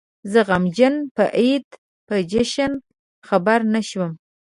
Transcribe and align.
زه 0.31 0.39
غمجن 0.47 0.93
په 1.15 1.23
عيد 1.37 1.67
په 2.07 2.15
جشن 2.31 2.71
خبر 3.27 3.59
نه 3.73 3.81
شوم 3.89 4.11